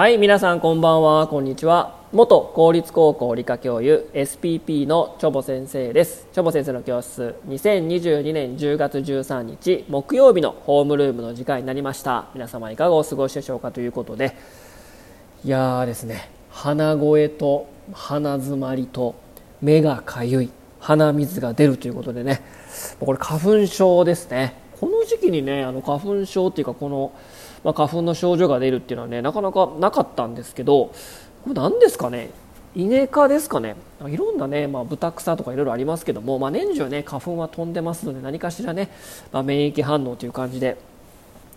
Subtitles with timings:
[0.00, 1.28] はい皆さんこんばんは。
[1.28, 1.94] こんにちは。
[2.12, 6.26] 元公立高校理科教諭 SPP のチョボ先生です。
[6.32, 12.28] チョボ先生の教室2022年10月13日木曜日のホームルームの時間になりました。
[12.32, 14.34] 皆様いかがお過ごしでしょうかということで。
[15.44, 16.30] いやーですね。
[16.48, 19.16] 鼻声と鼻づまりと
[19.60, 22.40] 目がかゆい鼻水が出るということでね。
[23.00, 24.54] これ花粉症ですね。
[24.80, 27.12] この時期にねあの花粉症っていうかこの
[27.64, 30.86] まあ、花粉の症状が出るっていうのはねなかなかなかったんですけど
[31.44, 32.30] これ何ですかね？
[32.74, 33.74] 稲科ですかね？
[34.06, 38.90] いろんなね、まあ、豚草とかいろいろありますけども、まあ、年中ね花粉は飛んでますので何かしらね、
[39.32, 40.78] まあ、免疫反応という感じで、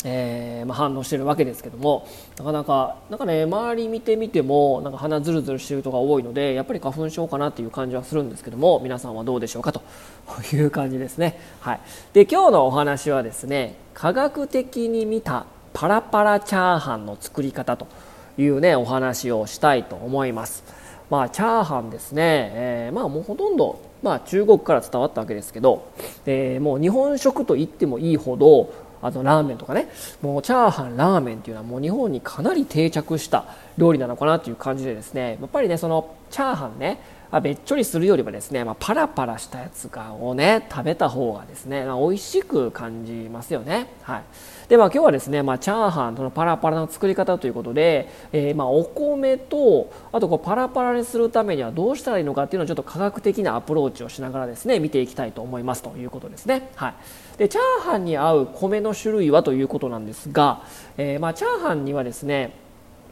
[0.03, 2.07] えーまあ、反応してるわけですけども
[2.37, 9.81] なかなかなんかね周り見てみてもなんか鼻ずるずるしてる人が多いのでやっぱり花粉症かなっていう感じはするんですけども皆さんはどうでしょうかと
[10.51, 11.39] いう感じですね。
[11.59, 11.79] はい、
[12.13, 17.87] で今日のお話はですね科学的に見たパラパラチャーハンの作り方と
[18.37, 20.63] いうねお話をしたいと思います。
[21.09, 25.91] まあ、チャーハンですね、えー、まあもうほとんど、まあ、中国から伝わったわけですけど、
[26.25, 29.89] えー、もう日本食と言ってもいいほどあとラーメンとかね。
[30.21, 33.45] もうチャーハンラーメンっていうのはもう日本にかなり定着した
[33.77, 35.37] 料理なのかなという感じでですね。
[35.41, 36.99] やっぱりねそのチャーハンね
[37.33, 43.87] あ、べっちょりするよりはですね、まあ、パラパラしたやつがをね食べた方がですね、まあ、美味しく感じますよね。
[44.03, 44.23] はい。
[44.69, 56.69] でまあ今日はですね、まあ、チャーハンとのパラパラの作り方ということで、えー、まあお米とあとこうパラパラにするためにはどうしたらいいのかっていうのをちょっと科学的なアプローチをしながらですね見ていきたいと思いますということですね。
[56.75, 56.93] はい。
[57.39, 60.61] でチャーハンに合う米の種類はということなんですが、
[60.97, 62.61] えー、まあチャーハンにはですね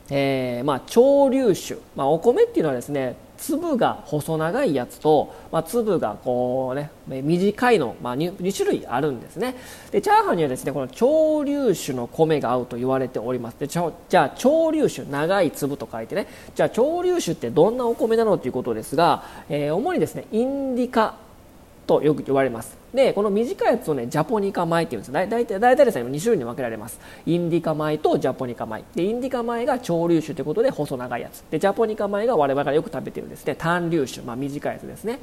[0.10, 6.92] えー、まあ、潮流種、まあ、お米っていうのはですね粒が細長いやつと、まあ、粒がこうね
[7.22, 9.56] 短いの、まあ2、2, 種類あるんですね。
[9.90, 13.60] でチャーハンにはですねこの潮流種の米が合うと言われております。
[13.60, 16.28] でじゃあ潮流種長い粒と書いてね。
[16.54, 21.16] じゃあ潮流種ってどんなお米なのということですが、えー、主にですねインディカ
[21.88, 22.78] とよく言われます。
[22.94, 27.00] でこの短いやつをねジャポニカ米っていうんです大体大体ですね2種類に分けられます。
[27.26, 28.84] インディカ米とジャポニカ米。
[28.96, 31.44] でインディカ米が潮流種ということで細長いやつ。
[31.50, 35.20] でジャポニカ米が我々がよく食べてるですね短粒種、まあ、短いやつですね。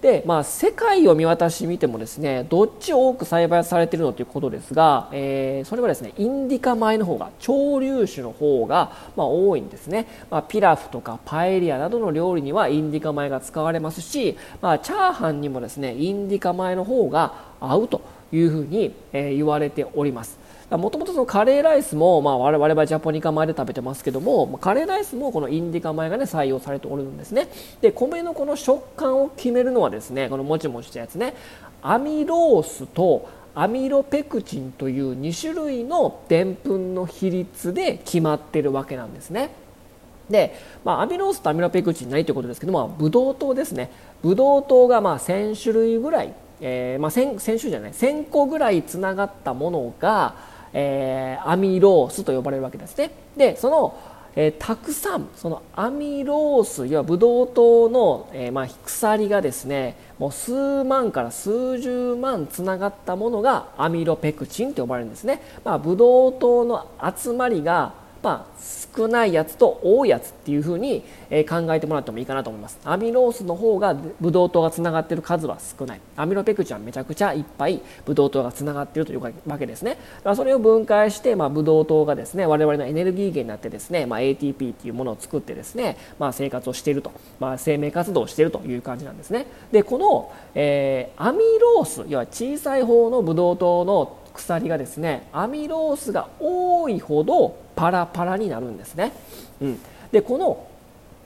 [0.00, 18.00] で、まあ、世界を見渡してみてもですねどっち多く栽培されているのということですが、えー、それはですねインディカ米の方が潮流種の方が、まあ、多いんですね、まあ、ピラフとかパエリアなどの料理にはインディカ米が使われますし、まあ、チャーハンにもですねインディカ米の方が合うと
[18.32, 20.39] いうふうに、えー、言われております。
[20.70, 27.48] もともとカレーライスも、まあ、我々はジャポニカ米で食べてますけどもカレーライスもこのインディカ米が、ね、採用されておるんですね。
[27.80, 31.34] で米のこの食感を決めるのはですねこのもちもちしたやつね
[31.82, 39.50] アミロースとアミロペクチンという2種類のでんぷんの比率で決まってるわけなんですね。
[40.30, 40.54] で、
[40.84, 43.90] まあ、アミロースとアミロペクチンないということですけどもブドウ糖ですね。
[44.22, 53.10] ブドウ糖がまあ1000種類ぐらい、えーまあ1000、1000, 1000種じゃない1000個ぐらいつながったものがえー、アミロースと呼ばれるわけですね。
[53.36, 53.98] でその、
[54.36, 65.42] えー、たくさんそのアミロース要はブドウ糖の、えー、まあ、鎖がですねもう数万から数十万つながったものがアミロペクチンと呼ばれるんですね。
[65.64, 68.60] まあ、ブドウ糖の集まりがまあ、
[68.96, 71.02] 少ないやつと多いやつっていうふうに、
[71.48, 72.78] 考えてもらってもいいかなと思います。
[72.84, 76.00] アミロースの方がブドウ糖がつながっている数は少ない。
[76.16, 79.96] アミロペクチンはめちゃくちゃいっぱいブドウ糖がつながっているというわけですね。
[80.24, 89.46] だそれを分解して、まあ、ブドウ糖がですね我々のエネルギー源になってですね、まあ、ATP っていうものを作ってですね、まあ、生活をしていると、まあ、生命活動をしているという感じなんですね。
[89.70, 99.12] でこの、えー、アミロース要は小さい方のブドウ糖の鎖がですねアミロースが多いほどパラパラになるんですね、
[99.60, 99.78] うん、
[100.10, 100.66] でこの、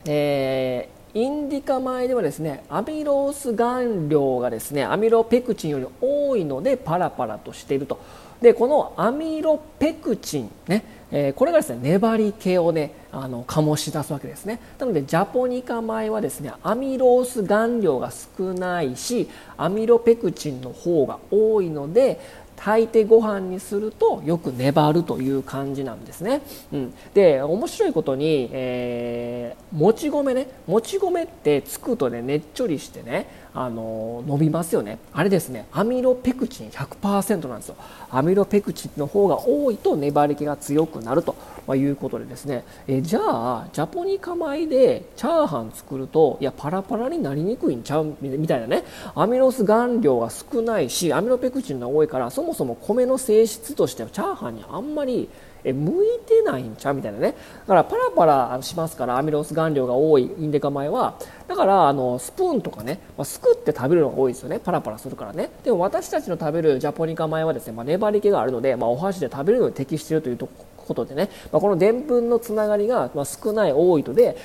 [0.05, 7.99] えー、インディカ米ではですねアミロース含量がですねアミロペクチンより多いのでパラパラとしていると。
[8.43, 14.61] でこのアミロペクチンね、えー、これがですね粘り気をねあの醸し出すわけですね。
[14.79, 22.21] なのでジャポニカ米はですねアミロース含量が少ないしアミロペクチンの方が多いので
[22.57, 26.43] 炊いてご飯にするとよく粘るという感じなんですね、
[26.73, 30.49] うん、で面白いことに、えー、もち米ね。
[30.67, 34.99] もち米ってつくとねねっちょりしてねあの伸びますよね。
[35.13, 35.67] あれですね。
[35.71, 37.77] アミロペクチン100%なんですよ。
[38.11, 41.37] アミロペクチンの方が多いと粘り気が強くなると、
[41.75, 42.65] いうことでですね。
[42.89, 48.17] えじゃあジャポニカ米でチャーハン作るといやパラパラになりにくいんちゃう？
[48.21, 48.83] みたいなね。
[49.15, 55.29] アミロス含量が少ないしアミロペクチンが多いからそもそも米の性質としてはチャーハンにあんまり
[55.65, 56.95] え向いてないんちゃう？
[56.95, 57.33] みたいなね。
[57.33, 61.19] だからパラパラしますからアミロース含量が多いインデカ米は。
[61.49, 64.61] だからあのスプーンとかね、まあ、すくって食べるのが多いですよね。
[64.61, 65.51] パラパラするからね。
[65.65, 70.49] でも私たちの食べるジャポニカ米はですね、まあ、粘り気があるので、まあ、お箸で食べるのに適しているというと
[70.85, 74.37] ことでね、まあ、このでんぷんのつながりが、少ない多いとで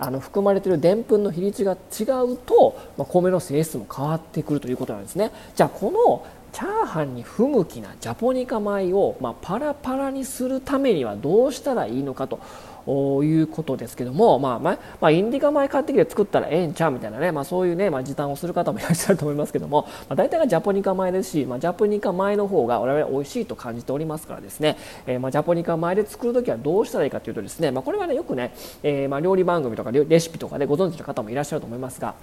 [0.00, 5.30] あの含まれてるでんぷんの比率が違うと、まあ、米の性質も変わってくるということなんですね。
[5.54, 12.40] じゃあこのチャーハンに不向きなジャポニカ米を、まあ、パラパラにするためにはどうしたらいいのかと
[13.22, 32.14] いうことですけども、まあまあ、インディカ米買ってきて作ったらええんちゃうみたいなね、まあ、そういうね、まあ、時短をする方もいらっしゃると思いますけども、まあ、大体がジャポニカ米ですし、まあ、ジャポニカ米の方が我々美味しいと感じておりますからですね、えー、まあジャポニカ米で作るときはどうしたらいいかというとですね、まあ、これはねよくね、えー、まあ料理番組とかレシピとかでご存知の方もいらっしゃると思いますが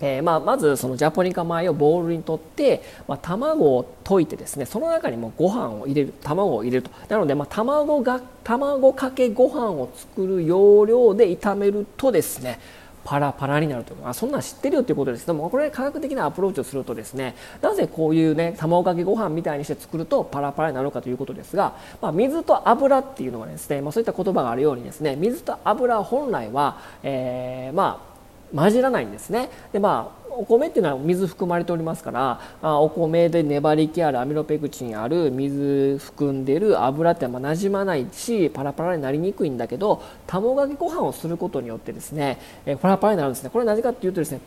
[0.00, 6.90] えー、まあ、まずそのジャポニカ米をボウルにとって、まあ、卵を溶いてですねその中にもご飯を入れる卵を入れると。
[7.08, 12.58] なので、まあ、卵が卵かけご飯を作る要領で炒めるとですね
[13.04, 15.24] パラパラになるというあそんなん知ってるよということです。
[15.24, 28.11] けどもこれ科学的なアプローチをするとですねなぜこういうね卵かけご飯みたいにして作るとパラパラになるかということですが、まあ、水と油っていうのはですね、まあ、そういった言葉があるようにですね水と油本来は、えー、まあ
[28.54, 29.50] 混じらないんですね。
[29.72, 43.50] でまあお米っていうのは水含まれておりますから、あ、お米で粘り気あるアミロペクチンある水含んでる油ってまあ馴染まないしパラパラになりにくいんだけど卵かけご飯をすることによってですね、えパラパラになるんですね。
[43.50, 44.40] これなぜかっていうとですね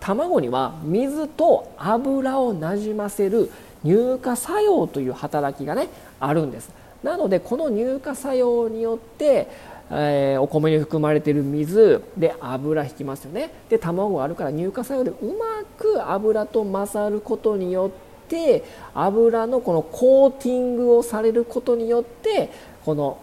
[0.00, 3.50] 卵には水と油をなじませる
[3.84, 5.88] 乳化作用という働きがね
[6.20, 6.70] あるんです。
[7.02, 9.48] なのでこの乳化作用によって
[9.90, 17.92] えー、お米に含まれている水で油引きますよねで卵があるから乳化作用でうまく油と混ざることによ
[18.24, 22.50] って油のこのコーティングをされることによって
[22.84, 23.18] この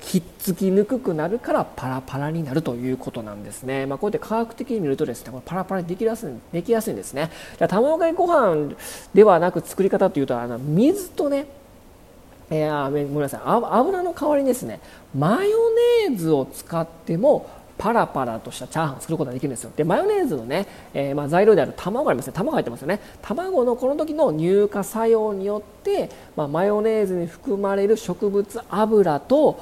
[0.00, 3.86] ひっつきにくくなるからパラパラになるということなんですね。
[3.86, 7.30] まあ、こうやって科学的に見るとですね、これパラパラにできやすいできやすいんですね。
[7.58, 8.74] じゃ卵かけご飯
[9.14, 11.46] ではなく作り方というとあの水とね
[12.50, 13.40] えー、ごめんなさい。
[13.44, 14.80] 油の代わりにですね
[15.16, 15.58] マヨ
[16.08, 17.48] ネーズを使っても
[17.78, 19.70] パラパラとしたチャーハンを作ることができるんですよ。
[19.74, 22.34] でマヨネーズのね、えー、まあ、材料である卵がありますね。
[22.34, 23.00] 卵入ってますよね。
[23.22, 29.58] 卵のこの時の乳化作用によって、まあ、マヨネーズに含まれる植物油と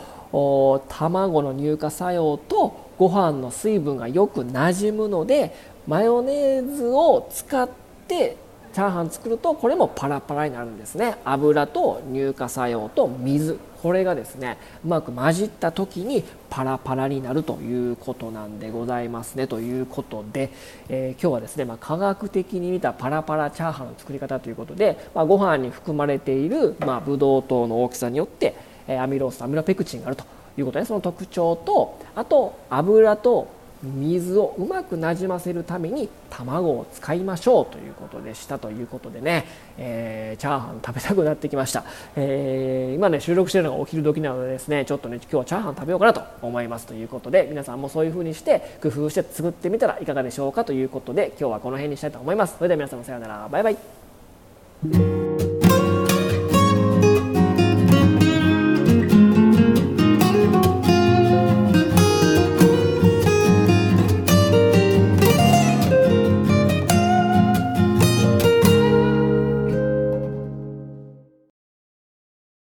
[0.89, 5.55] 卵の乳化作用とご飯の水分がよくなじむので
[5.87, 7.69] マヨネーズを使っ
[8.09, 8.37] て
[8.73, 11.17] チャーハン作るとこれもパラパラになるんですね。
[11.25, 13.59] 油と乳化作用と水。
[13.83, 19.47] これがですねうまく混じった時にパラパラになるということなんでございますね。
[19.47, 20.51] ということで、
[20.89, 28.57] えー、今日はですね、まあ、科学的に見たパラパラチャーハンの作り方ということで、まあ、ご飯に含まれている、まあ、ブドウ糖の大きさによって、
[28.89, 30.25] え、アミロースアミロペクチンがあると
[30.57, 41.85] いうことでその特徴とあと油と水をうまくなじませるために卵を使いましょうということでしたということでね、えー、チャーハン食べたくなってきました、
[42.17, 52.57] えー、今ね収録してるのがお昼時なのでですねちょっとね今日はチャーハン食べようかなと思いますということで皆さんもそういう風にして工夫して作ってみたらいかがでしょうかということで今日はこの辺にしたいと思います。
[52.59, 53.49] それでは皆さんもさようなら。
[53.49, 55.28] バイバイ。